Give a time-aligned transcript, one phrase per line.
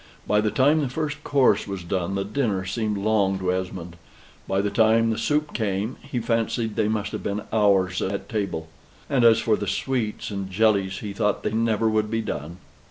[0.25, 3.97] By the time the first course was done the dinner seemed long to Esmond;
[4.47, 8.67] by the time the soup came he fancied they must have been hours at table:
[9.11, 12.57] and as for the sweets and jellies he thought they never would be done.